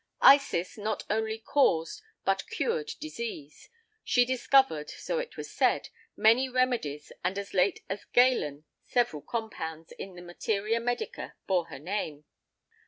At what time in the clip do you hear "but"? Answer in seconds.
2.25-2.47